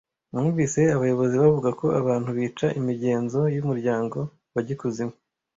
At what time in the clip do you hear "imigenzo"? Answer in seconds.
2.79-3.39